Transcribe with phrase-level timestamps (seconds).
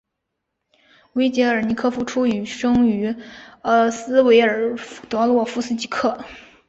[1.13, 2.01] 维捷尔尼科夫
[2.43, 3.15] 生于
[3.91, 4.75] 斯维尔
[5.09, 6.25] 德洛夫斯克。